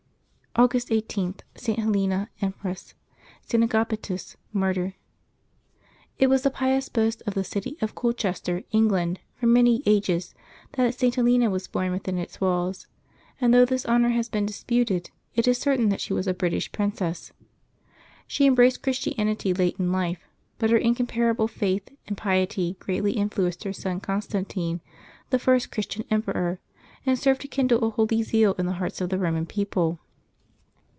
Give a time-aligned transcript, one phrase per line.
[0.57, 1.79] August i8.— ST.
[1.79, 2.93] HELENA, Empress;
[3.41, 3.63] ST.
[3.63, 4.95] AGAPE TUS, Martyr.
[6.19, 10.35] IT was the pious boast of the city of Colchester, Eng land, for many ages,
[10.73, 11.15] that St.
[11.15, 12.87] Helena was born within its walls;
[13.39, 16.69] and though this honor has been disputed, it is certain that she was a British
[16.73, 17.31] princess.
[18.27, 20.27] She embraced Christianity late in life;
[20.57, 24.81] but her incomparable faith and piety greatly influenced her son Constantine,
[25.29, 26.59] the first Chris tian emperor,
[27.05, 28.77] and served to kindle a holy zeal in the August 18] LIVES OF THE SAINTS
[28.77, 29.99] 285 hearts of the Eoman people.